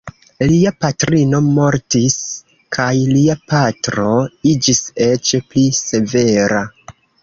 Lia 0.51 0.69
patrino 0.85 1.41
mortis 1.49 2.17
kaj 2.79 2.89
lia 3.13 3.37
patro 3.53 4.09
iĝis 4.57 4.85
eĉ 5.11 5.39
pli 5.49 5.71
severa. 5.87 6.69